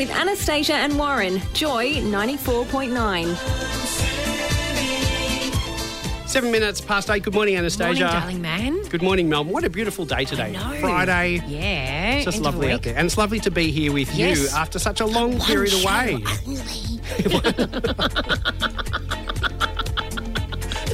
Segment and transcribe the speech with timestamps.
[0.00, 1.42] With Anastasia and Warren.
[1.52, 3.36] Joy 94.9.
[6.26, 7.22] Seven minutes past eight.
[7.22, 8.04] Good morning, Anastasia.
[8.04, 8.82] Morning, darling man.
[8.84, 9.52] Good morning, Melbourne.
[9.52, 10.52] What a beautiful day today.
[10.52, 10.74] know.
[10.80, 11.42] Friday.
[11.46, 12.14] Yeah.
[12.14, 12.96] It's just end lovely out there.
[12.96, 15.86] And it's lovely to be here with you after such a long One period show
[15.86, 16.24] away.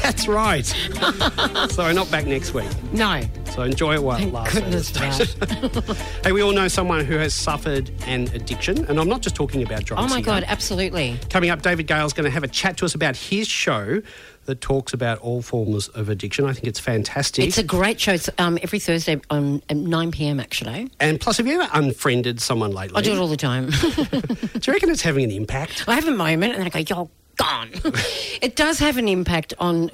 [0.06, 0.64] That's right.
[1.72, 2.68] so not back next week.
[2.92, 3.22] No.
[3.46, 4.54] So enjoy it while it lasts.
[4.54, 4.92] goodness.
[6.22, 9.64] Hey, we all know someone who has suffered an addiction, and I'm not just talking
[9.64, 10.04] about drugs.
[10.04, 10.24] Oh my here.
[10.24, 11.18] God, absolutely.
[11.28, 14.00] Coming up, David Gale's going to have a chat to us about his show
[14.44, 16.44] that talks about all forms of addiction.
[16.46, 17.44] I think it's fantastic.
[17.44, 18.12] It's a great show.
[18.12, 20.38] It's um, every Thursday on at 9 p.m.
[20.38, 20.88] actually.
[21.00, 22.96] and plus, have you ever unfriended someone lately?
[22.96, 23.70] I do it all the time.
[23.70, 25.84] Do you reckon it's having an impact?
[25.88, 27.70] I have a moment and then I go, you're gone.
[28.42, 29.90] it does have an impact on.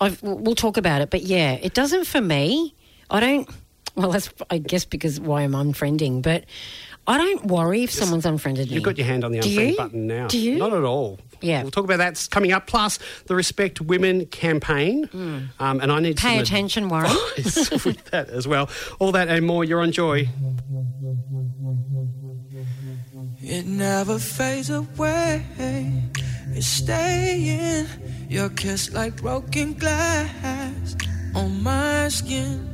[0.00, 2.74] I've, we'll talk about it, but yeah, it doesn't for me.
[3.10, 3.48] I don't.
[3.94, 6.44] Well, that's I guess because why I'm unfriending, but
[7.06, 8.74] I don't worry if someone's unfriended me.
[8.74, 10.26] You've got your hand on the unfriend button now.
[10.26, 10.56] Do you?
[10.58, 11.20] Not at all.
[11.40, 11.62] Yeah.
[11.62, 12.66] We'll talk about that s- coming up.
[12.66, 15.08] Plus, the Respect Women campaign.
[15.60, 16.26] Um, and I need Hmm.
[16.26, 17.06] Pay some attention, Warren.
[17.36, 18.68] advice with that as well.
[18.98, 19.62] All that and more.
[19.64, 20.28] You're on Joy.
[23.42, 25.44] It never fades away.
[26.56, 27.86] It's staying.
[28.28, 30.96] Your kiss like broken glass
[31.34, 32.70] on my skin.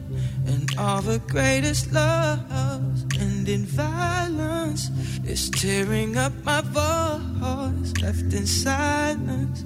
[0.47, 4.91] And all the greatest loves end in violence.
[5.25, 9.63] It's tearing up my voice, left in silence.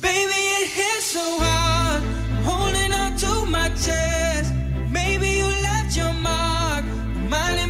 [0.00, 2.02] Baby, it hits so hard.
[2.02, 4.52] I'm holding on to my chest.
[4.90, 6.84] Maybe you left your mark,
[7.16, 7.67] reminding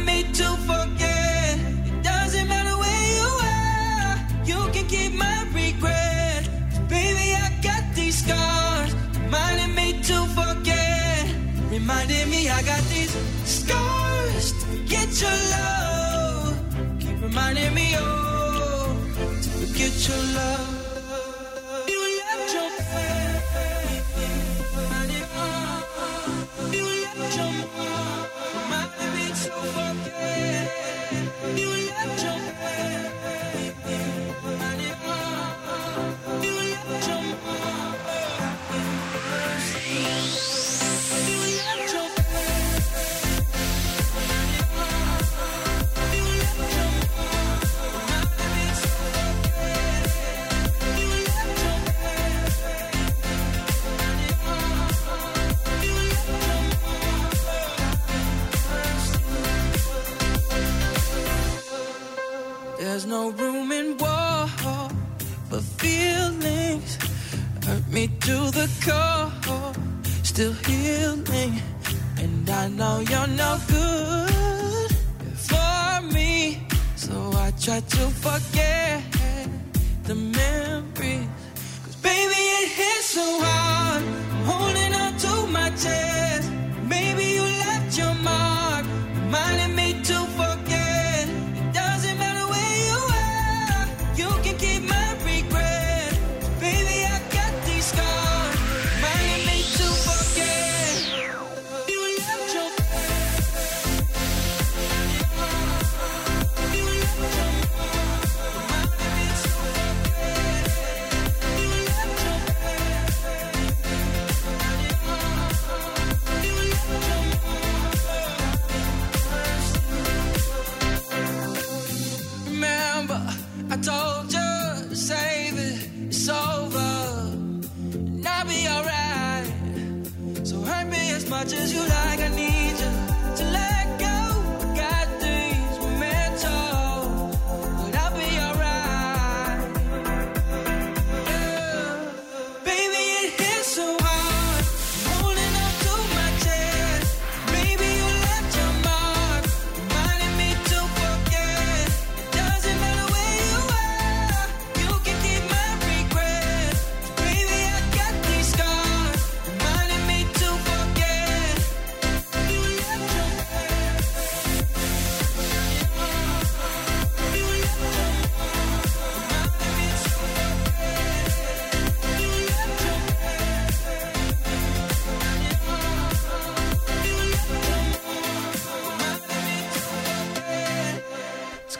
[15.21, 16.55] your love.
[16.99, 18.95] Keep reminding me, oh,
[19.41, 20.78] to forget your love.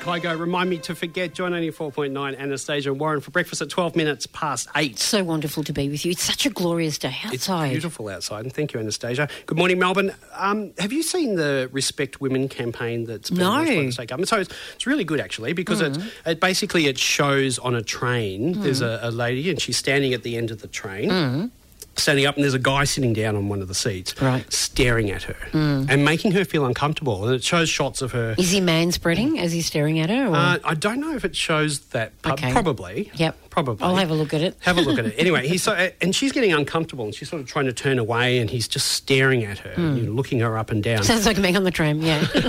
[0.09, 0.39] Kygo.
[0.39, 1.33] Remind me to forget.
[1.35, 4.97] Joy 94.9 Anastasia and Warren for breakfast at 12 minutes past 8.
[4.97, 6.11] So wonderful to be with you.
[6.11, 7.65] It's such a glorious day outside.
[7.65, 9.29] It's beautiful outside, and thank you, Anastasia.
[9.45, 10.13] Good morning, Melbourne.
[10.35, 13.49] Um, have you seen the Respect Women campaign that's been No.
[13.49, 14.29] launched by the state government?
[14.29, 15.97] So it's, it's really good actually because Mm.
[16.25, 18.59] it, it basically it shows on a train.
[18.61, 21.51] There's a, a lady and she's standing at the end of the train.
[21.99, 24.25] Standing up, and there's a guy sitting down on one of the seats, Mm.
[24.27, 24.45] Right.
[24.47, 24.53] Mm.
[24.53, 27.25] staring at her and making her feel uncomfortable.
[27.25, 28.35] And it shows shots of her.
[28.37, 30.27] Is he man spreading as he's staring at her?
[30.27, 30.35] Or?
[30.35, 32.13] Uh, I don't know if it shows that.
[32.25, 32.51] Okay.
[32.51, 33.11] Probably.
[33.15, 33.37] Yep.
[33.49, 33.83] Probably.
[33.85, 34.55] I'll have a look at it.
[34.61, 35.15] Have a look at it.
[35.19, 38.37] Anyway, he's so, and she's getting uncomfortable, and she's sort of trying to turn away,
[38.39, 39.97] and he's just staring at her, Hmm.
[39.97, 41.03] you know, looking her up and down.
[41.03, 42.25] Sounds like me on the tram, yeah.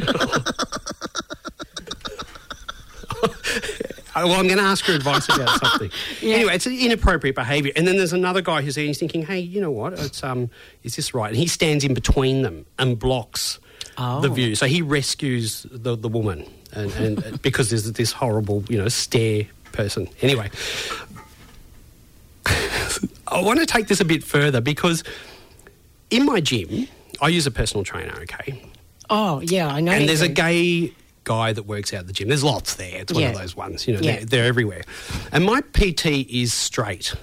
[3.22, 3.34] Oh,
[4.14, 5.90] well, I'm going to ask her advice about something.
[6.22, 7.72] Anyway, it's inappropriate behaviour.
[7.76, 9.92] And then there's another guy who's there, and he's thinking, hey, you know what?
[9.94, 10.50] It's um,
[10.82, 11.28] is this right?
[11.28, 13.58] And he stands in between them and blocks
[13.98, 14.20] Oh.
[14.20, 14.54] the view.
[14.54, 19.44] So he rescues the, the woman, and, and because there's this horrible, you know, stare
[19.72, 20.08] person.
[20.22, 20.50] Anyway,
[23.28, 25.04] I want to take this a bit further because
[26.10, 26.88] in my gym,
[27.20, 28.62] I use a personal trainer, okay?
[29.10, 29.92] oh, yeah, I know.
[29.92, 30.92] and there's a gay
[31.34, 32.28] guy that works out at the gym.
[32.28, 33.00] There's lots there.
[33.02, 33.86] It's one of those ones.
[33.86, 34.16] You know, Yeah.
[34.16, 34.82] they're, they're everywhere.
[35.32, 36.06] And my PT
[36.42, 37.14] is straight,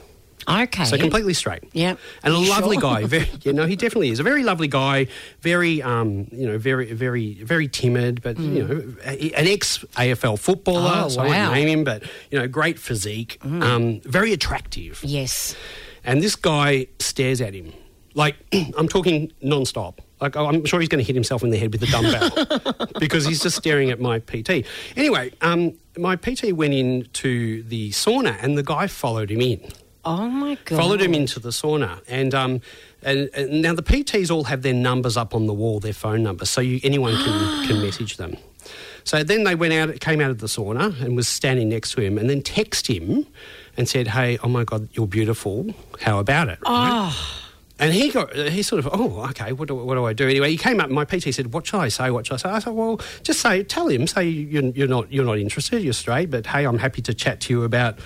[0.49, 0.85] Okay.
[0.85, 1.63] so completely straight.
[1.73, 1.99] Yep.
[2.23, 2.81] And a lovely sure?
[2.89, 2.99] guy.
[3.05, 5.07] Very, you know, he definitely is a very lovely guy.
[5.41, 8.21] Very, um, you know, very, very, very timid.
[8.21, 10.93] But you know, an ex AFL footballer.
[11.05, 11.31] Oh, so I wow.
[11.33, 11.41] Hmm.
[11.41, 11.99] won't name him, but
[12.31, 13.39] you know, great physique.
[13.43, 15.01] Um, very attractive.
[15.03, 15.55] Yes.
[16.05, 17.73] And this guy stares at him.
[18.13, 18.35] Like,
[18.77, 20.01] I'm talking non-stop.
[20.19, 23.25] Like, I'm sure he's going to hit himself in the head with a dumbbell because
[23.25, 24.65] he's just staring at my PT.
[24.95, 29.61] Anyway, um, my PT went into the sauna and the guy followed him in.
[30.05, 30.77] Oh, my God.
[30.77, 32.01] Followed him into the sauna.
[32.07, 32.61] And, um,
[33.03, 36.23] and, and now the PTs all have their numbers up on the wall, their phone
[36.23, 38.37] numbers, so you, anyone can, can message them.
[39.03, 42.01] So then they went out, came out of the sauna and was standing next to
[42.01, 43.25] him and then text him
[43.77, 45.73] and said, hey, oh my God, you're beautiful.
[46.01, 46.59] How about it?
[46.65, 47.13] Right?
[47.79, 50.27] And he got, he sort of, oh, okay, what do, what do I do?
[50.27, 52.09] Anyway, he came up and my PT said, what shall I say?
[52.09, 52.49] What shall I say?
[52.49, 55.93] I said, well, just say, tell him, say you're, you're, not, you're not interested, you're
[55.93, 57.99] straight, but hey, I'm happy to chat to you about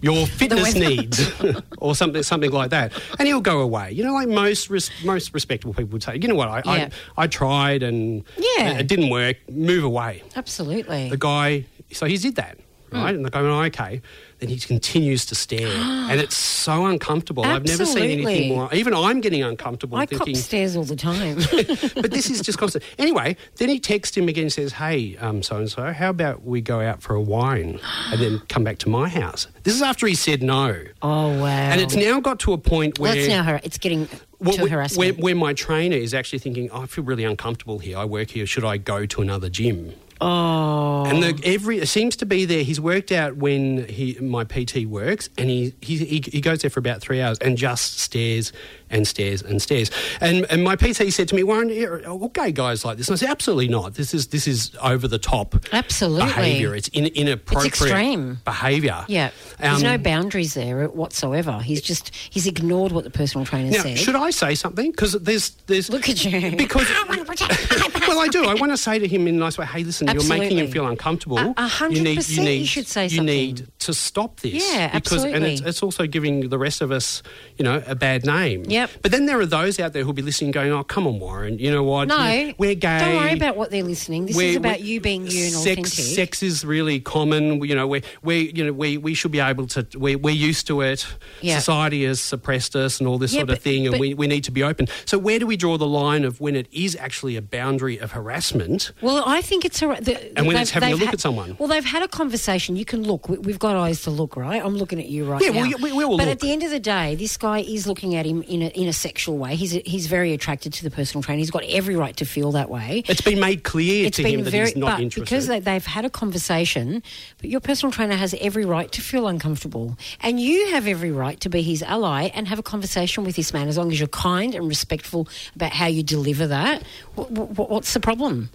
[0.00, 1.28] your fitness needs
[1.78, 2.92] or something, something like that.
[3.18, 3.90] And he'll go away.
[3.92, 6.88] You know, like most, res- most respectable people would say, you know what, I, Yeah.
[7.16, 8.78] I, I tried and Yeah.
[8.78, 10.22] it didn't work, move away.
[10.36, 11.08] Absolutely.
[11.10, 12.58] The guy, so he did that,
[12.92, 13.14] Right?
[13.14, 14.00] And the guy went, oh, okay.
[14.38, 15.66] Then he continues to stare.
[16.10, 17.44] and it's so uncomfortable.
[17.44, 18.72] I've never seen anything more.
[18.72, 21.36] Even I'm getting uncomfortable I cop thinking, stairs all the time.
[21.94, 22.84] but this is just constant.
[22.98, 26.44] Anyway, then he texts him again and says, hey, um, so and so, how about
[26.44, 27.80] we go out for a wine
[28.12, 29.46] and then come back to my house?
[29.64, 30.84] This is after he said no.
[31.02, 31.46] oh, wow.
[31.46, 33.12] And it's now got to a point where.
[33.12, 34.08] Well, it's now har- it's getting
[34.38, 34.56] Well,
[34.96, 37.96] Where, where my trainer is actually thinking, oh, I feel really uncomfortable here.
[37.96, 38.46] I work here.
[38.46, 39.94] Should I go to another gym?
[40.20, 41.04] Oh.
[41.06, 42.62] And the, every it seems to be there.
[42.62, 46.70] He's worked out when he my PT works, and he, he he he goes there
[46.70, 48.52] for about three hours and just stares
[48.90, 49.90] and stares and stares.
[50.20, 53.08] And and my PT said to me, Warren, are all gay guys like this?
[53.08, 53.94] And I said, absolutely not.
[53.94, 56.26] This is this is over the top Absolutely.
[56.26, 56.74] behaviour.
[56.74, 58.38] It's in, inappropriate extreme.
[58.44, 59.04] behaviour.
[59.08, 59.30] Yeah.
[59.58, 61.60] There's no Um, boundaries there whatsoever.
[61.60, 63.98] He's just, he's ignored what the personal trainer Now, said.
[63.98, 64.90] should I say something?
[64.90, 66.56] Because there's there's Look at you.
[66.56, 68.44] because I want to protect well, I do.
[68.44, 70.36] I want to say to him in a nice way, "Hey, listen, absolutely.
[70.36, 71.38] you're making him feel uncomfortable.
[71.56, 73.26] A- hundred you need, percent you should say you something.
[73.26, 74.54] need to stop this.
[74.72, 77.22] Yeah, because, And it's, it's also giving the rest of us,
[77.58, 78.64] you know, a bad name.
[78.76, 78.90] Yep.
[79.02, 81.58] But then there are those out there who'll be listening, going, "Oh, come on, Warren.
[81.58, 82.08] You know what?
[82.08, 82.98] No, We're- we're gay.
[82.98, 84.26] Don't worry about what they're listening.
[84.26, 85.92] This We're- is about you being you and sex, authentic.
[86.16, 87.62] Sex is really common.
[87.64, 89.86] You know, we we you know we, we should be able to.
[89.98, 91.06] We, we're used to it.
[91.40, 91.58] Yeah.
[91.58, 94.14] Society has suppressed us and all this Yeah, sort of but- thing, and but- we,
[94.14, 94.86] we need to be open.
[95.04, 98.12] So where do we draw the line of when it is actually a boundary of
[98.12, 98.92] harassment?
[99.00, 99.86] Well, I think it's a.
[100.00, 101.56] The, And when it's having a look had- at someone.
[101.58, 102.76] Well, they've had a conversation.
[102.76, 103.28] You can look.
[103.28, 104.62] We, we've got eyes to look, right?
[104.62, 105.60] I'm looking at you right Yeah, now.
[105.62, 106.32] well, we- we all but look.
[106.32, 108.88] at the end of the day, this guy is looking at him in a, in
[108.88, 109.56] a sexual way.
[109.56, 111.38] He's he's very attracted to the personal trainer.
[111.38, 113.02] He's got every right to feel that way.
[113.08, 115.24] It's been made clear It's to been him that very, he's not but interested.
[115.24, 117.02] because they, they've had a conversation.
[117.38, 121.38] But your personal trainer has every right to feel uncomfortable, and you have every right
[121.40, 124.08] to be his ally and have a conversation with this man as long as you're
[124.08, 126.82] kind and respectful about how you deliver that.
[127.16, 128.50] Wh- wh- what's the problem?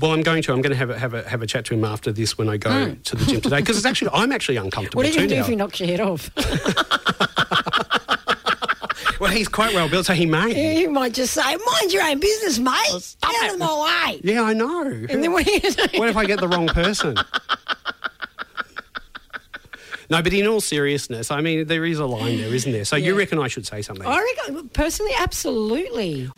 [0.00, 0.52] well, I'm going to.
[0.52, 2.48] I'm going to have a, have a have a chat to him after this when
[2.48, 3.00] I go hmm.
[3.02, 4.98] to the gym today because it's actually I'm actually uncomfortable.
[5.02, 5.44] What are you too going to do now.
[5.44, 6.30] if he knocks your head off?
[9.22, 10.80] well, he's quite well built, so he may.
[10.80, 12.74] you might just say, "Mind your own business, mate.
[12.90, 13.48] Oh, stop Get it.
[13.50, 14.82] out of my way." Yeah, I know.
[14.82, 15.98] And then what are you going to do?
[16.00, 17.16] What if I get the wrong person?
[20.10, 22.84] No, but in all seriousness, I mean, there is a line there, isn't there?
[22.84, 24.04] So you reckon I should say something?
[24.06, 26.28] I reckon, personally, absolutely.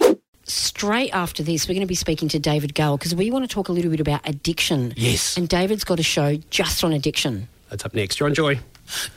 [0.44, 3.52] straight after this, we're going to be speaking to David Gale because we want to
[3.52, 4.92] talk a little bit about addiction.
[4.96, 5.36] Yes.
[5.36, 7.48] And David's got a show just on addiction.
[7.70, 8.20] That's up next.
[8.20, 8.60] You're on Joy.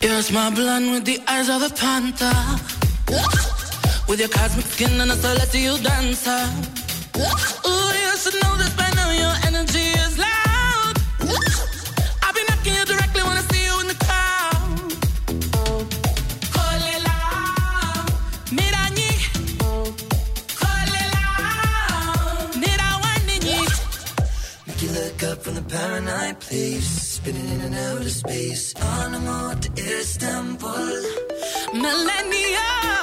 [0.02, 3.54] You're my blonde with the eyes of a panther.
[4.08, 6.44] With your cosmic skin and a celestial dancer.
[7.18, 9.12] Ooh, you should know this by now.
[9.12, 10.96] Your energy is loud.
[12.24, 14.94] I'll be knocking you directly when I see you in the crowd.
[16.56, 17.18] Kolela,
[18.58, 19.12] miranyi.
[20.62, 21.26] Kolela,
[22.62, 23.60] mirawanini.
[24.68, 28.74] Make you look up from the paranoid place, spinning in and out of space.
[28.76, 31.04] On a to Istanbul.
[31.74, 32.97] Millennial.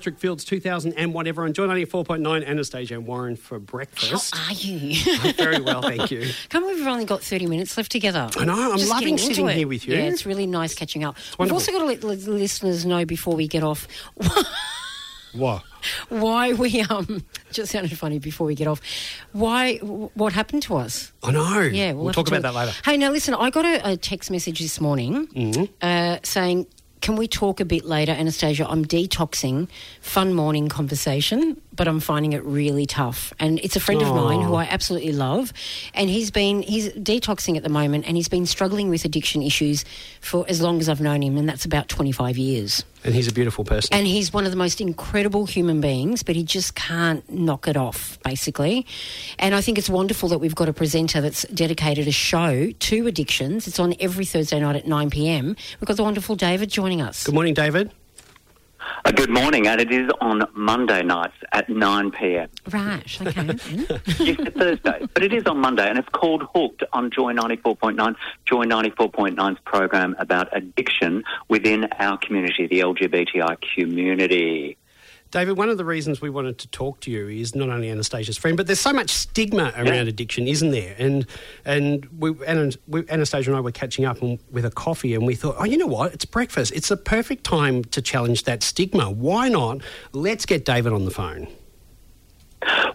[0.00, 4.34] Electric Fields 2000 and whatever on Joy 94.9, Anastasia and Warren for breakfast.
[4.34, 4.96] How are you?
[5.34, 6.20] Very well, thank you.
[6.48, 8.30] Can't believe we've only got 30 minutes left together.
[8.38, 9.56] I know, I'm Just loving sitting it.
[9.56, 9.94] here with you.
[9.96, 11.16] Yeah, it's really nice catching up.
[11.38, 13.86] We've also got to let the listeners know before we get off
[15.34, 15.62] What?
[16.08, 18.80] why we um just sounded funny before we get off.
[19.32, 21.12] Why what happened to us?
[21.22, 21.60] I know.
[21.60, 22.72] Yeah, we'll, have talk about that later.
[22.86, 25.64] Hey, now listen, I got a, a text message this morning Mm-hmm.
[25.82, 26.66] uh, saying,
[27.00, 28.66] "Can we talk a bit later, Anastasia?
[28.68, 29.68] I'm detoxing.
[30.00, 33.32] Fun morning conversation, but I'm finding it really tough.
[33.40, 34.56] And it's a friend of mine who oh.
[34.56, 35.50] I absolutely love,
[35.94, 39.86] and he's been he's detoxing at the moment, and he's been struggling with addiction issues
[40.20, 42.84] for as long as I've known him, and that's about 25 years.
[43.02, 43.94] And he's a beautiful person.
[43.94, 47.78] And he's one of the most incredible human beings, but he just can't knock it
[47.78, 48.84] off, basically.
[49.38, 53.06] And I think it's wonderful that we've got a presenter that's dedicated a show to
[53.06, 53.66] addictions.
[53.66, 55.56] It's on every Thursday night at 9 pm.
[55.80, 57.24] We've got the wonderful David joining us.
[57.24, 57.90] Good morning, David.
[59.04, 62.48] Uh, good morning, and it is on Monday nights at 9 p.m.
[62.70, 63.46] Right, okay.
[64.18, 68.14] yes, Thursday, but it is on Monday, and it's called Hooked on Joy 94.9.
[68.44, 74.76] Joy 94.9's program about addiction within our community, the LGBTI community.
[75.30, 78.36] David, one of the reasons we wanted to talk to you is not only Anastasia's
[78.36, 80.96] friend, but there's so much stigma around addiction, isn't there?
[80.98, 81.24] And
[81.64, 85.24] and we, Ana- we, Anastasia and I were catching up and, with a coffee, and
[85.24, 86.12] we thought, oh, you know what?
[86.12, 86.72] It's breakfast.
[86.74, 89.08] It's a perfect time to challenge that stigma.
[89.08, 89.82] Why not?
[90.12, 91.46] Let's get David on the phone.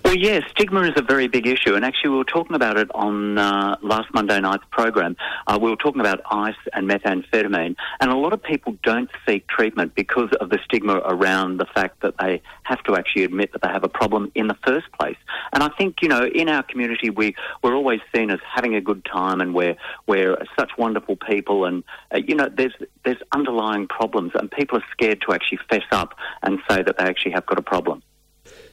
[0.04, 2.90] Well, yes, stigma is a very big issue, and actually, we were talking about it
[2.94, 5.18] on uh, last Monday night's program.
[5.48, 9.48] Uh, we were talking about ice and methamphetamine, and a lot of people don't seek
[9.48, 13.64] treatment because of the stigma around the fact that they have to actually admit that
[13.64, 15.18] they have a problem in the first place.
[15.54, 18.82] And I think, you know, in our community, we we're always seen as having a
[18.82, 23.88] good time, and we're we're such wonderful people, and uh, you know, there's there's underlying
[23.88, 27.46] problems, and people are scared to actually fess up and say that they actually have
[27.48, 28.04] got a problem.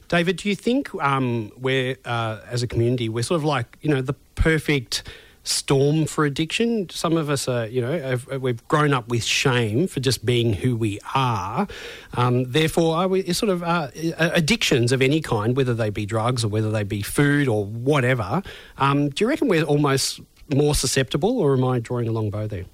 [0.07, 3.89] David, do you think um, we're, uh, as a community, we're sort of like, you
[3.89, 5.03] know, the perfect
[5.43, 6.89] storm for addiction?
[6.89, 10.75] Some of us are, you know, we've grown up with shame for just being who
[10.75, 11.67] we are.
[12.13, 16.43] Um, therefore, are we sort of uh, addictions of any kind, whether they be drugs
[16.43, 18.41] or whether they be food or whatever,
[18.77, 20.21] um, do you reckon we're almost
[20.53, 22.65] more susceptible, or am I drawing a long bow there?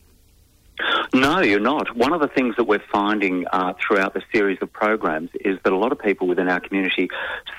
[1.13, 1.96] No, you're not.
[1.96, 5.74] One of the things that we're finding uh, throughout the series of programs is that
[5.74, 7.10] a lot of people within our community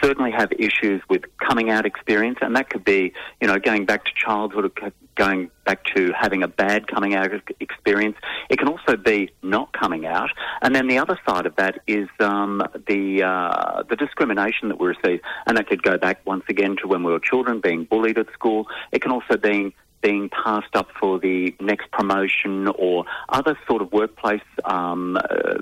[0.01, 4.05] certainly have issues with coming out experience, and that could be, you know, going back
[4.05, 4.71] to childhood,
[5.17, 8.17] going back to having a bad coming out experience.
[8.51, 10.31] It can also be not coming out,
[10.63, 14.87] and then the other side of that is um, the uh, the discrimination that we
[14.87, 18.17] receive, and that could go back once again to when we were children, being bullied
[18.17, 18.69] at school.
[18.93, 23.93] It can also be being passed up for the next promotion or other sort of
[23.93, 25.59] workplace um, uh,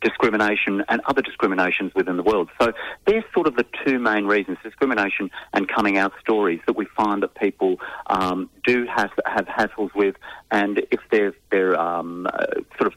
[0.00, 2.48] discrimination and other discriminations within the world.
[2.60, 2.72] So
[3.06, 7.22] they're sort of the two main reasons, discrimination and coming out stories that we find
[7.22, 10.16] that people um, do have, have hassles with
[10.50, 12.46] and if they're, they're um, uh,
[12.78, 12.94] sort of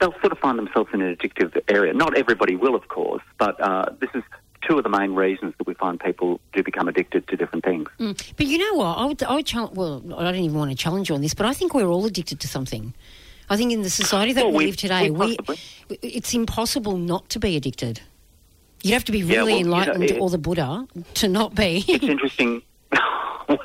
[0.00, 1.92] they'll sort of find themselves in an addictive area.
[1.92, 4.24] Not everybody will, of course, but uh, this is
[4.66, 7.88] two of the main reasons that we find people do become addicted to different things.
[7.98, 8.32] Mm.
[8.36, 8.98] But you know what?
[8.98, 11.34] I would, I would challenge, well, I don't even want to challenge you on this,
[11.34, 12.94] but I think we're all addicted to something.
[13.48, 15.56] I think in the society that well, we, we live today, we we,
[16.02, 18.00] it's impossible not to be addicted.
[18.82, 21.28] You'd have to be really yeah, well, enlightened you know, it, or the Buddha to
[21.28, 21.84] not be.
[21.86, 22.62] it's interesting.
[23.48, 23.58] well,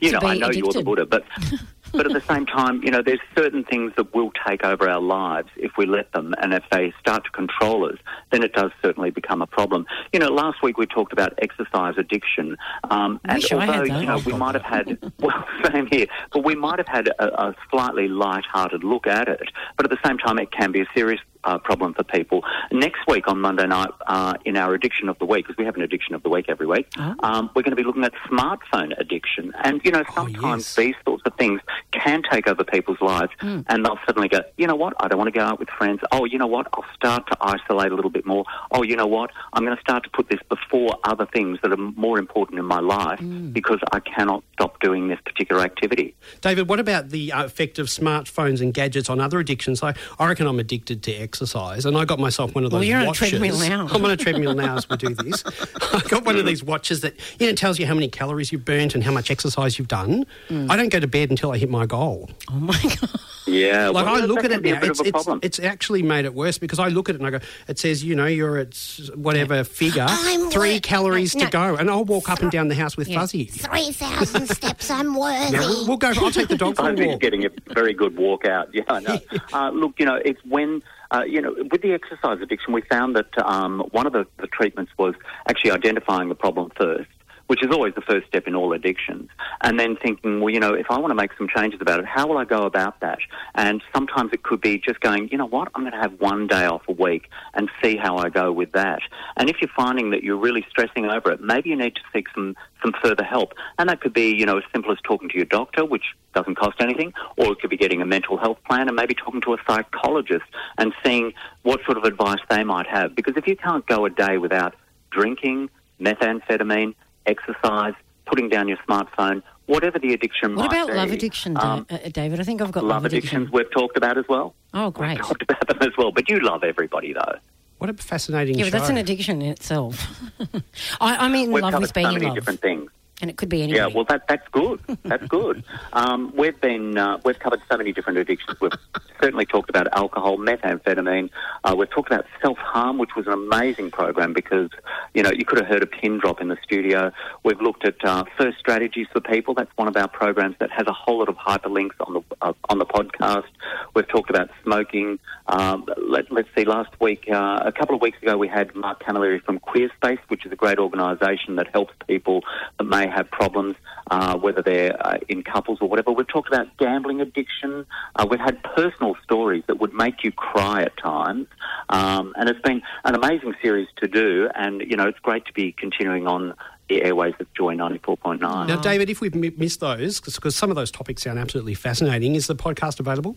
[0.00, 0.82] you know, I know you're the.
[0.82, 1.24] Buddha, but
[1.96, 5.00] but at the same time, you know, there's certain things that will take over our
[5.00, 7.98] lives if we let them, and if they start to control us,
[8.30, 9.86] then it does certainly become a problem.
[10.12, 12.56] You know, last week we talked about exercise addiction,
[12.90, 16.78] um, and although you know we might have had well, same here, but we might
[16.78, 20.50] have had a, a slightly light-hearted look at it, but at the same time, it
[20.50, 22.42] can be a serious uh, problem for people.
[22.72, 25.76] Next week on Monday night, uh, in our addiction of the week, because we have
[25.76, 27.14] an addiction of the week every week, Oh.
[27.22, 29.52] um, we're going to be looking at smartphone addiction.
[29.64, 30.74] And, you know, sometimes yes.
[30.76, 31.60] these sorts of things
[31.92, 33.60] can take over people's lives Hmm.
[33.68, 36.00] and they'll suddenly go, you know what, I don't want to go out with friends.
[36.12, 38.44] Oh, you know what, I'll start to isolate a little bit more.
[38.70, 41.72] Oh, you know what, I'm going to start to put this before other things that
[41.72, 43.50] are more important in my life Hmm.
[43.52, 46.14] because I cannot stop doing this particular activity.
[46.40, 49.82] David, what about the uh, effect of smartphones and gadgets on other addictions?
[49.82, 53.00] I reckon I'm addicted to exercise, and I got myself one of those Well, you're
[53.00, 53.88] on a treadmill now.
[53.92, 55.42] I'm on a treadmill now as we do this.
[55.92, 58.64] I got one of these watches that you know tells you how many calories you've
[58.64, 60.26] burnt and how much exercise you've done.
[60.48, 60.70] Mm.
[60.70, 62.30] I don't go to bed until I hit my goal.
[62.52, 63.10] oh my God.
[63.46, 66.56] Yeah, Like well, I look at it now, it's, it's, it's actually made it worse
[66.56, 69.10] because I look at it and I go, it says, you know, you're at s-
[69.14, 72.68] whatever figure, I'm three wor- calories no, to go, and I'll walk up and down
[72.68, 73.18] the house with Yeah.
[73.20, 73.44] Fuzzy.
[73.44, 75.52] 3,000 steps, I'm worthy.
[75.52, 76.12] Yeah, we'll, we'll go.
[76.16, 77.20] I'll take the dog for a Fuzzy's walk.
[77.20, 78.70] getting a very good walk out.
[78.72, 79.18] Yeah, I know.
[79.52, 80.82] uh, look, you know, it's when.
[81.14, 84.48] Uh, you know, with the exercise addiction, we found that um, one of the, the
[84.48, 85.14] treatments was
[85.48, 87.08] actually identifying the problem first,
[87.46, 89.28] which is always the first step in all addictions,
[89.62, 92.06] and then thinking, well, you know, if I want to make some changes about it,
[92.06, 93.18] how will I go about that?
[93.54, 96.46] And sometimes it could be just going, you know what, I'm going to have one
[96.46, 99.00] day off a week and see how I go with that.
[99.36, 102.26] And if you're finding that you're really stressing over it, maybe you need to seek
[102.34, 105.36] some some further help, and that could be, you know, as simple as talking to
[105.36, 106.04] your doctor, which
[106.34, 109.40] doesn't cost anything, or it could be getting a mental health plan and maybe talking
[109.40, 110.44] to a psychologist
[110.76, 113.14] and seeing what sort of advice they might have.
[113.14, 114.74] Because if you can't go a day without
[115.10, 116.94] drinking, methamphetamine,
[117.26, 117.94] exercise,
[118.26, 120.94] putting down your smartphone, whatever the addiction What might about be.
[120.94, 122.40] love addiction, um, uh, David?
[122.40, 123.42] I think I've got love love, addiction.
[123.42, 124.54] addictions we've talked about as well.
[124.72, 125.18] Oh, great.
[125.18, 126.12] Talked about them as well.
[126.12, 127.38] But you love everybody though.
[127.78, 128.70] What a fascinating Yeah, show.
[128.70, 130.06] but that's an addiction in itself.
[131.00, 132.90] I, I'm in We've love covered with being so in many love, different things.
[133.24, 133.78] And it could be anybody.
[133.78, 134.80] Yeah, well, that that's good.
[135.02, 135.64] That's good.
[135.92, 138.60] Um, we've been uh, we've covered so many different addictions.
[138.60, 138.72] We've
[139.20, 141.30] certainly talked about alcohol, methamphetamine.
[141.62, 144.70] Uh, we've talked about self harm, which was an amazing program because
[145.14, 147.12] you know you could have heard a pin drop in the studio.
[147.44, 149.54] We've looked at uh, first strategies for people.
[149.54, 152.52] That's one of our programs that has a whole lot of hyperlinks on the uh,
[152.68, 153.46] on the podcast.
[153.94, 155.20] We've talked about smoking.
[155.46, 156.64] Um, let, let's see.
[156.64, 160.44] Last week, uh, a couple of weeks ago, we had Mark Camilleri from Queerspace, which
[160.44, 162.42] is a great organisation that helps people
[162.78, 163.76] that may have problems,
[164.10, 166.10] uh, whether they're uh, in couples or whatever.
[166.12, 167.86] We've talked about gambling addiction.
[168.16, 171.46] Uh, we've had personal stories that would make you cry at times,
[171.88, 174.48] um, and it's been an amazing series to do.
[174.54, 176.54] And you know, it's great to be continuing on
[176.88, 178.66] the airways of Joy ninety four point nine.
[178.66, 182.34] Now, David, if we've mi- missed those, because some of those topics sound absolutely fascinating,
[182.34, 183.36] is the podcast available?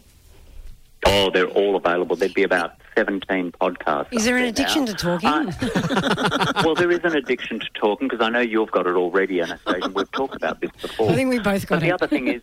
[1.10, 2.16] Oh, they're all available.
[2.16, 4.08] There'd be about 17 podcasts.
[4.12, 4.92] Is there an addiction now.
[4.92, 5.30] to talking?
[5.30, 9.42] Uh, well, there is an addiction to talking because I know you've got it already,
[9.42, 9.86] Anastasia.
[9.86, 11.10] And we've talked about this before.
[11.10, 12.42] I think we both got But the other thing is,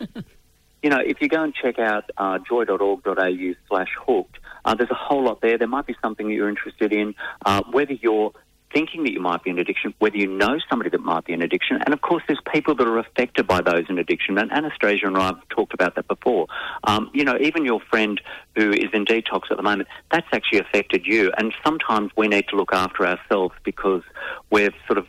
[0.82, 4.94] you know, if you go and check out uh, joy.org.au slash hooked, uh, there's a
[4.94, 5.58] whole lot there.
[5.58, 8.32] There might be something that you're interested in, uh, whether you're
[8.72, 11.42] thinking that you might be in addiction, whether you know somebody that might be in
[11.42, 14.36] addiction, and of course, there's people that are affected by those in addiction.
[14.38, 16.46] And Anastasia and I have talked about that before.
[16.84, 18.20] Um, you know, even your friend
[18.56, 21.32] who is in detox at the moment, that's actually affected you.
[21.38, 24.02] And sometimes we need to look after ourselves because
[24.50, 25.06] we've sort of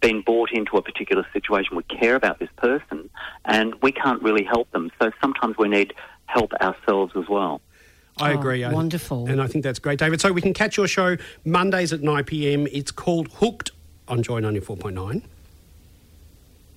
[0.00, 1.76] been brought into a particular situation.
[1.76, 3.08] We care about this person,
[3.44, 4.90] and we can't really help them.
[5.00, 5.94] So sometimes we need
[6.26, 7.60] help ourselves as well.
[8.18, 8.64] I Oh, agree.
[8.66, 9.26] Wonderful.
[9.28, 10.20] And I think that's great, David.
[10.20, 12.66] So we can catch your show Mondays at 9 pm.
[12.70, 13.70] It's called Hooked
[14.08, 15.22] on Joy 94.9.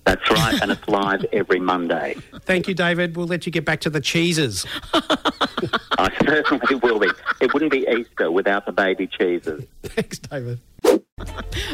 [0.06, 2.15] That's right, and it's live every Monday.
[2.41, 3.17] Thank you, David.
[3.17, 4.63] We'll let you get back to the cheeses.
[4.93, 7.10] I certainly will be.
[7.41, 9.65] It wouldn't be Easter without the baby cheeses.
[9.84, 10.60] Thanks, David.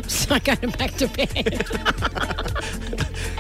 [0.08, 1.66] So going back to bed.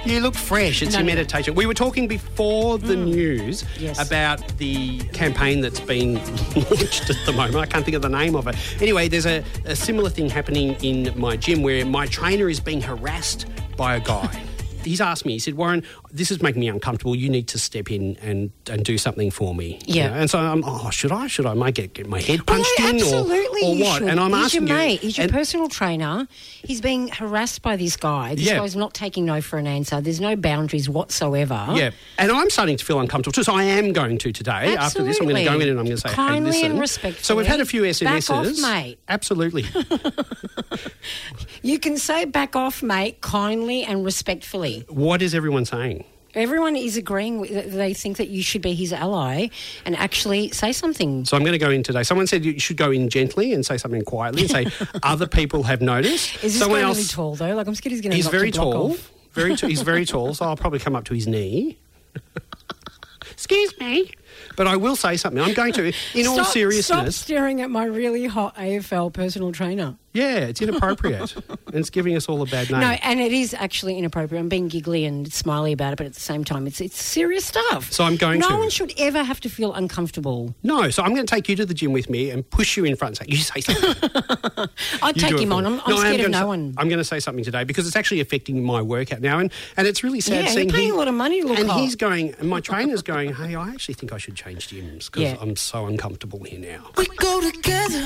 [0.05, 0.81] You look fresh.
[0.81, 1.13] It's No, your no.
[1.15, 1.53] meditation.
[1.53, 3.05] We were talking before the mm.
[3.05, 4.03] news Yes.
[4.05, 6.15] about the campaign that's been
[6.55, 7.55] launched at the moment.
[7.57, 8.55] I can't think of the name of it.
[8.81, 12.81] Anyway, there's a, a similar thing happening in my gym where my trainer is being
[12.81, 13.45] harassed
[13.77, 14.41] by a guy.
[14.83, 17.15] He's asked me, he said, Warren, this is making me uncomfortable.
[17.15, 19.79] You need to step in and, and do something for me.
[19.85, 20.09] You Yeah.
[20.09, 20.13] know?
[20.15, 21.27] And so I'm, oh, should I?
[21.27, 21.53] Should I?
[21.53, 23.97] Might get, get my head Well, punched no, in absolutely or, or you what?
[23.99, 24.07] should.
[24.09, 24.83] And I'm he's asking your you.
[24.83, 24.99] mate.
[25.01, 26.27] He's your and- personal trainer.
[26.63, 28.35] He's being harassed by this guy.
[28.35, 28.57] This Yeah.
[28.57, 30.01] guy's not taking no for an answer.
[30.01, 31.67] There's no boundaries whatsoever.
[31.73, 33.43] Yeah, and I'm starting to feel uncomfortable too.
[33.43, 34.75] So I am going to today.
[34.75, 36.71] After this, I'm going to go in and I'm going to say, Kindly "Hey, listen."
[36.71, 37.23] and respectfully.
[37.23, 38.03] So we've had a few SMSs.
[38.03, 38.99] Back off, mate.
[39.07, 39.65] Absolutely.
[41.63, 44.83] You can say back off, mate, kindly and respectfully.
[44.89, 46.00] what is everyone saying?
[46.33, 47.39] Everyone is agreeing.
[47.39, 49.47] With, they think that you should be his ally
[49.85, 51.25] and actually say something.
[51.25, 52.03] So I'm going to go in today.
[52.03, 54.65] Someone said you should go in gently and say something quietly and say
[55.03, 56.35] other people have noticed.
[56.35, 56.97] Is this Someone guy else.
[56.97, 57.55] really tall though?
[57.55, 58.15] Like I'm scared he's going to.
[58.17, 58.95] He's very tall.
[59.33, 59.55] Very.
[59.55, 60.33] T- he's very tall.
[60.33, 61.77] So I'll probably come up to his knee.
[63.31, 64.11] Excuse me.
[64.55, 65.41] But I will say something.
[65.41, 69.95] I'm going to, in all seriousness, Stop staring at my really hot AFL personal trainer.
[70.13, 71.35] Yeah, it's inappropriate.
[71.67, 72.81] and it's giving us all a bad name.
[72.81, 74.39] No, and it is actually inappropriate.
[74.41, 77.45] I'm being giggly and smiley about it, but at the same time, it's it's serious
[77.45, 77.91] stuff.
[77.91, 78.57] So I'm going no to.
[78.57, 80.53] one should ever have to feel uncomfortable.
[80.63, 82.85] No, so I'm going to take you to the gym with me and push you
[82.85, 84.09] in front and say, "You say something."
[85.01, 85.63] I'd You take do it him for on.
[85.63, 85.67] me.
[85.69, 86.73] I'm, I'm No, I am scared of gonna no say- one.
[86.77, 89.87] I'm going to say something today because it's actually affecting my workout now, and, and
[89.87, 91.69] it's really sad Yeah, you're seeing paying he- a lot of money to look and
[91.69, 91.79] hot.
[91.79, 95.23] he's going, and my trainer's going, "Hey, I actually think I should change gyms because
[95.23, 95.37] Yeah.
[95.39, 98.05] I'm so uncomfortable here now." We go together,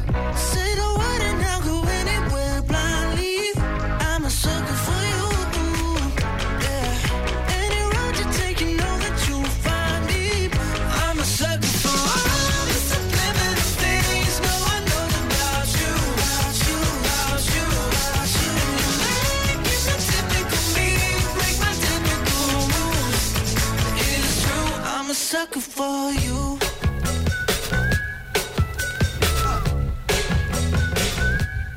[25.41, 26.59] Sucker for you.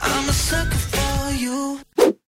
[0.01, 1.81] I'm a sucker for you.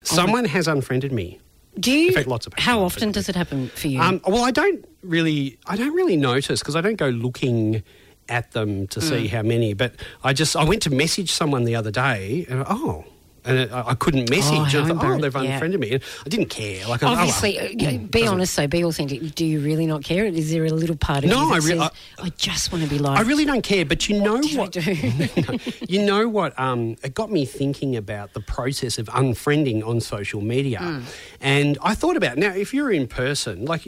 [0.03, 1.41] Someone has unfriended me.
[1.79, 2.09] Do you?
[2.09, 4.01] In fact, lots of people How often been- does it happen for you?
[4.01, 7.83] Um, well, I don't really, I don't really notice because I don't go looking
[8.29, 9.09] at them to Mm.
[9.09, 9.75] see how many.
[9.75, 13.05] But I just, I went to message someone the other day, and oh.
[13.47, 14.75] And I, I couldn't message.
[14.75, 15.53] and I thought, oh, they've yeah.
[15.53, 15.93] unfriended me.
[15.93, 16.87] And I didn't care.
[16.87, 17.19] Like, I oh, well.
[17.21, 19.35] Obviously, uh, yeah, be honest though, be authentic.
[19.35, 20.25] Do you really not care?
[20.25, 21.91] Is there a little part of No, you that I says,
[22.23, 23.19] I, just want to be like?
[23.19, 24.73] I really don't care, but you know did I what?
[24.73, 25.59] do?
[25.89, 26.59] you know what?
[26.59, 31.01] Um, it got me thinking about the process of unfriending on social media, Hmm.
[31.41, 33.87] and I thought about now if you're in person, like,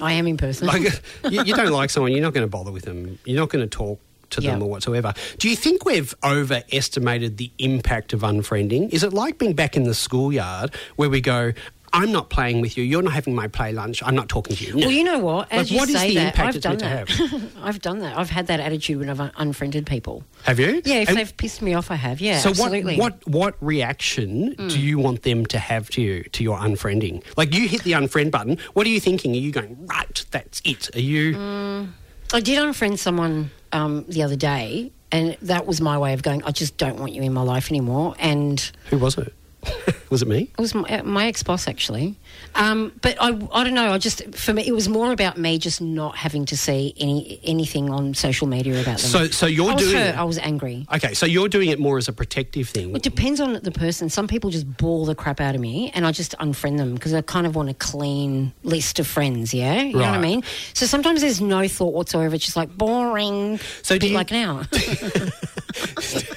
[0.00, 0.66] I am in person.
[0.66, 0.82] like
[1.30, 3.18] you, you don't like someone, you're not going to bother with them.
[3.24, 4.64] You're not going to talk to them Yeah.
[4.64, 5.12] or whatsoever.
[5.38, 8.90] Do you think we've overestimated the impact of unfriending?
[8.92, 11.52] Is it like being back in the schoolyard where we go?
[11.92, 12.84] I'm not playing with you.
[12.84, 14.00] You're not having my play lunch.
[14.04, 14.74] I'm not talking to you.
[14.76, 14.86] No.
[14.86, 15.50] Well, you know what?
[15.50, 17.10] As Like, you what is say the that, I've done that.
[17.60, 18.16] I've done that.
[18.16, 20.22] I've had that attitude when I've unfriended people.
[20.44, 20.80] Have you?
[20.84, 22.20] Yeah, if And- they've pissed me off, I have.
[22.20, 22.96] Yeah, So absolutely.
[22.96, 27.24] What what what reaction do you want them to have to you to your unfriending?
[27.36, 28.58] Like you hit the unfriend button.
[28.74, 29.32] What are you thinking?
[29.32, 30.24] Are you going right?
[30.30, 30.94] That's it.
[30.94, 31.34] Are you?
[31.34, 31.84] Hmm.
[32.32, 36.42] I did unfriend someone um, the other day, and that was my way of going.
[36.44, 38.14] I just don't want you in my life anymore.
[38.18, 39.34] And Who was it?
[40.10, 40.50] was it me?
[40.56, 42.16] It was my, uh, my ex boss actually,
[42.54, 43.92] um, but I, I don't know.
[43.92, 47.40] I just for me it was more about me just not having to see any
[47.44, 49.10] anything on social media about them.
[49.10, 50.16] So so you're I was doing hurt.
[50.18, 50.86] I was angry.
[50.94, 52.94] Okay, so you're doing it more as a protective thing.
[52.94, 54.08] It depends on the person.
[54.10, 57.14] Some people just bore the crap out of me, and I just unfriend them because
[57.14, 59.54] I kind of want a clean list of friends.
[59.54, 60.42] Yeah, you know what I mean.
[60.74, 62.34] So sometimes there's no thought whatsoever.
[62.34, 63.58] It's just like boring.
[63.82, 64.62] So do you- like now,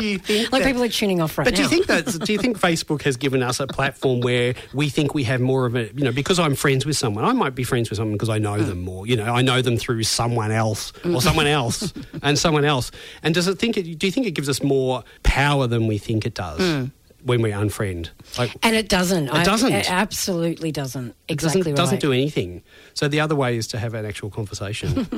[0.00, 0.52] do you think?
[0.52, 2.06] like that- people are tuning off right But do you think that?
[2.06, 5.66] Do you think Facebook has given us a platform where we think we have more
[5.66, 8.14] of a, you know, because I'm friends with someone, I might be friends with someone
[8.14, 8.66] because I know Mm.
[8.66, 9.06] them more.
[9.06, 12.90] You know, I know them through someone else or someone else and someone else.
[13.22, 13.76] And does it think?
[13.76, 16.90] It, do you think it gives us more power than we think it does Mm.
[17.22, 18.10] when we unfriend?
[18.38, 19.28] Like, And it doesn't.
[19.28, 19.72] It doesn't.
[19.72, 21.08] It absolutely doesn't.
[21.28, 21.76] it Exactly doesn't, right.
[21.76, 22.62] doesn't do anything.
[22.94, 24.98] So the other way is to have an actual conversation.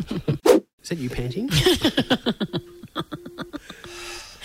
[0.83, 1.51] is that you panting?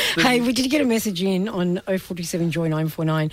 [0.16, 3.30] Hey, we did get a message in on 047 Joy 949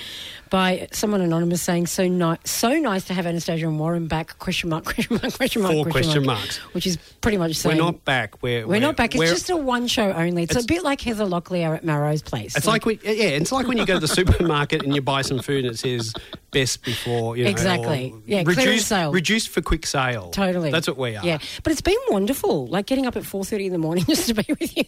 [0.49, 4.69] by someone anonymous saying, so, ni- so nice to have Anastasia and Warren back, question
[4.69, 6.57] mark, question mark, question mark, Four question marks.
[6.73, 7.75] Which is pretty much saying...
[7.77, 8.41] we're not back.
[8.43, 9.15] We're, We're not back.
[9.15, 10.43] It's we're- just a one show only.
[10.43, 12.55] It's, It's- a bit like Heather Locklear at Melrose Place.
[12.55, 15.21] It's like, when, yeah, it's like when you go to the supermarket and you buy
[15.23, 16.13] some food and it says
[16.51, 18.13] best before, you know, Exactly.
[18.27, 19.11] Yeah, reduced, sale.
[19.11, 20.29] reduced for quick sale.
[20.29, 20.69] Totally.
[20.69, 21.25] That's what we are.
[21.25, 21.39] Yeah.
[21.63, 24.45] But it's been wonderful, like getting up at 4.30 in the morning just to be
[24.59, 24.83] with you.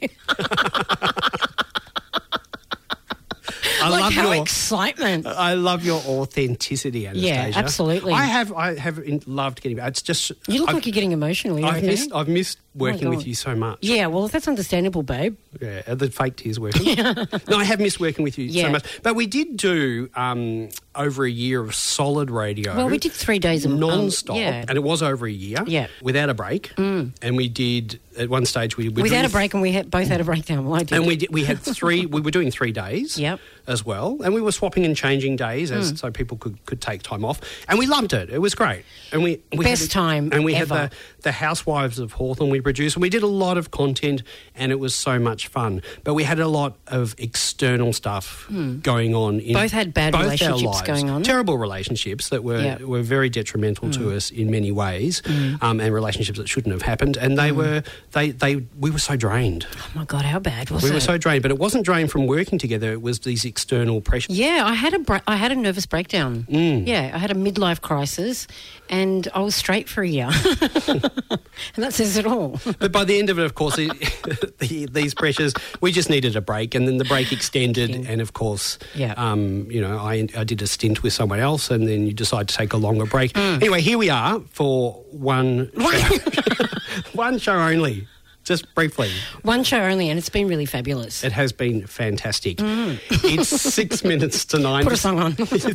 [3.85, 4.41] I like love how your.
[4.41, 5.27] excitement.
[5.27, 7.57] I love your authenticity, Anastasia.
[7.57, 8.13] absolutely.
[8.13, 9.77] I have, I have loved getting.
[9.79, 11.59] It's just You look I've, like you're getting emotional.
[11.59, 12.11] You I've missed.
[12.13, 13.79] I've missed working with you so much.
[13.81, 15.37] Yeah, well, that's understandable, babe.
[15.61, 16.95] Yeah, the fake tears working?
[17.47, 18.85] no, I have missed working with you so much.
[19.01, 22.75] But we did do um, over a year of solid radio.
[22.75, 24.65] Well, we did three days of um, non-stop, yeah.
[24.67, 25.59] and it was over a year.
[25.65, 25.87] Yeah.
[25.87, 26.01] Mm.
[26.01, 26.73] without a break.
[26.77, 30.07] And we did at one stage we were Without a break, and we had, both
[30.07, 30.65] had a breakdown.
[30.65, 30.93] Well, I did.
[30.93, 32.05] and we did, we had three.
[32.05, 33.17] we were doing three days.
[33.25, 33.39] Yep.
[33.67, 35.97] As well, and we were swapping and changing days as Mm.
[35.97, 38.29] so people could, could take time off, and we loved it.
[38.29, 40.75] It was great, and we, we Best had, time And we ever.
[40.75, 44.23] had the the Housewives of Hawthorn we produced, and we did a lot of content,
[44.55, 45.81] and it was so much fun.
[46.03, 48.47] But we had a lot of external stuff
[48.81, 49.39] going on.
[49.39, 49.61] In Hmm.
[49.61, 50.87] Both had bad both relationships lives.
[50.87, 51.21] going on.
[51.23, 52.61] terrible relationships that were.
[52.77, 52.87] Hmm.
[52.93, 55.21] were very detrimental to us in many ways,
[55.61, 57.15] um, and relationships that shouldn't have happened.
[57.17, 59.67] And they were they they we were so drained.
[59.77, 60.91] oh my god, how bad was We it?
[60.91, 62.91] We were so drained, but it wasn't drained from working together.
[62.91, 64.35] It was these external pressures.
[64.37, 66.47] yeah, I had a bra- I had a nervous breakdown.
[66.49, 66.87] Mm.
[66.87, 68.47] Yeah, I had a midlife crisis,
[68.89, 70.29] and I was straight for a year,
[70.87, 72.54] and that says it all.
[72.79, 76.41] But by the end of it, of course, the, these pressures, we just needed a
[76.41, 77.91] break, and then the break extended.
[78.07, 79.13] And of course, Yeah.
[79.17, 82.47] um, you know, I, I did a stint with someone else, and then you decide
[82.49, 83.33] to take a longer break.
[83.33, 83.55] Mm.
[83.55, 86.17] Anyway, here we are for one show,
[87.13, 88.07] one show only.
[88.43, 89.09] Just briefly,
[89.41, 91.23] One show only, and it's been really fabulous.
[91.23, 92.57] it has been fantastic.
[92.61, 94.81] It's six minutes to nine.
[94.83, 94.83] Mm.
[94.83, 95.31] Put a song on.
[95.33, 95.73] this, is,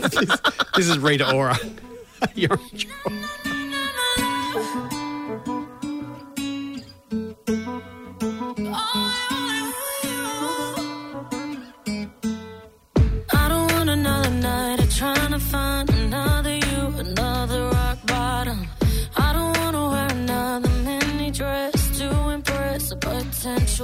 [0.76, 1.58] this is Rita Ora.
[2.36, 3.49] You're on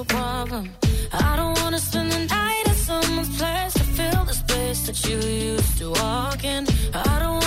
[0.08, 0.70] problem.
[1.12, 4.98] I don't want to spend the night at someone's place to fill the space that
[5.08, 6.66] you used to walk in.
[6.94, 7.45] I don't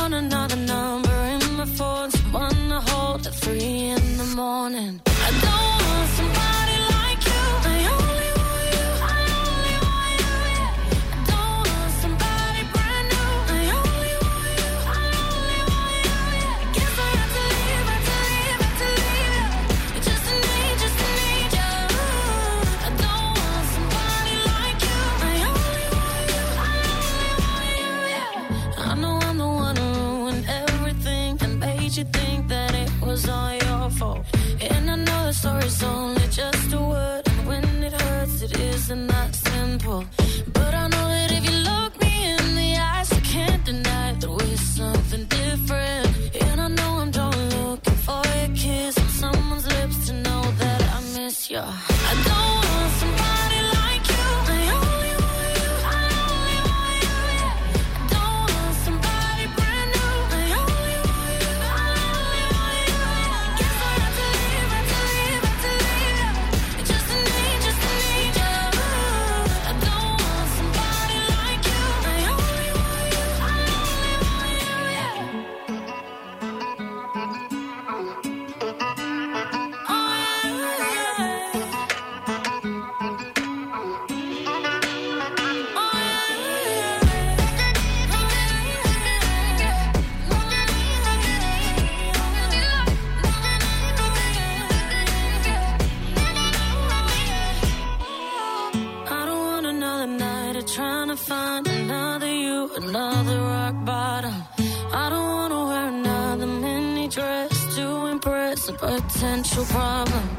[109.10, 110.39] potential problem.